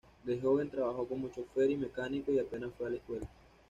De 0.23 0.39
joven 0.41 0.67
trabajó 0.71 1.07
como 1.07 1.29
chófer 1.29 1.69
y 1.69 1.77
mecánico 1.77 2.31
y 2.31 2.39
apenas 2.39 2.71
fue 2.75 2.87
a 2.87 2.89
la 2.89 2.95
escuela. 2.95 3.29